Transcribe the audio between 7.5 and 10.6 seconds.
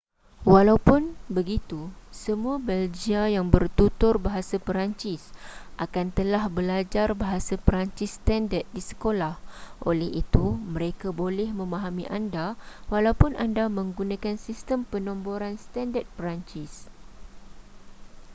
peransis standard di sekolah oleh itu